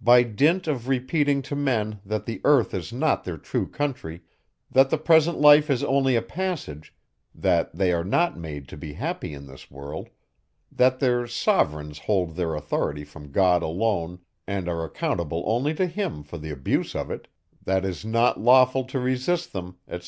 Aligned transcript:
By 0.00 0.22
dint 0.22 0.68
of 0.68 0.86
repeating 0.86 1.42
to 1.42 1.56
men, 1.56 1.98
that 2.04 2.24
the 2.24 2.40
earth 2.44 2.72
is 2.72 2.92
not 2.92 3.24
their 3.24 3.36
true 3.36 3.66
country; 3.66 4.20
that 4.70 4.90
the 4.90 4.96
present 4.96 5.40
life 5.40 5.68
is 5.68 5.82
only 5.82 6.14
a 6.14 6.22
passage; 6.22 6.94
that 7.34 7.74
they 7.74 7.92
are 7.92 8.04
not 8.04 8.38
made 8.38 8.68
to 8.68 8.76
be 8.76 8.92
happy 8.92 9.34
in 9.34 9.46
this 9.48 9.68
world; 9.68 10.08
that 10.70 11.00
their 11.00 11.26
sovereigns 11.26 11.98
hold 11.98 12.36
their 12.36 12.54
authority 12.54 13.02
from 13.02 13.32
God 13.32 13.60
alone, 13.64 14.20
and 14.46 14.68
are 14.68 14.84
accountable 14.84 15.42
only 15.48 15.74
to 15.74 15.86
him 15.88 16.22
for 16.22 16.38
the 16.38 16.50
abuse 16.50 16.94
of 16.94 17.10
it; 17.10 17.26
that 17.60 17.84
it 17.84 17.88
is 17.88 18.04
not 18.04 18.38
lawful 18.38 18.84
to 18.84 19.00
resist 19.00 19.52
them, 19.52 19.78
etc. 19.88 20.04